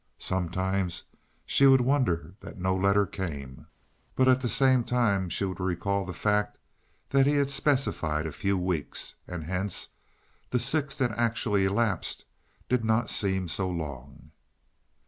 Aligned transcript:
Sometimes 0.17 1.03
she 1.45 1.67
would 1.67 1.81
wonder 1.81 2.33
that 2.39 2.57
no 2.57 2.75
letter 2.75 3.05
came, 3.05 3.67
but 4.15 4.27
at 4.27 4.41
the 4.41 4.49
same 4.49 4.83
time 4.83 5.29
she 5.29 5.45
would 5.45 5.59
recall 5.59 6.05
the 6.07 6.11
fact 6.15 6.57
that 7.11 7.27
he 7.27 7.35
had 7.35 7.51
specified 7.51 8.25
a 8.25 8.31
few 8.31 8.57
weeks, 8.57 9.13
and 9.27 9.43
hence 9.43 9.89
the 10.49 10.57
six 10.57 10.95
that 10.95 11.11
actually 11.11 11.65
elapsed 11.65 12.25
did 12.67 12.83
not 12.83 13.11
seem 13.11 13.47
so 13.47 13.69
long. 13.69 14.31